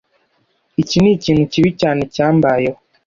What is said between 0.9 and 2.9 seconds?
nikintu kibi cyane cyambayeho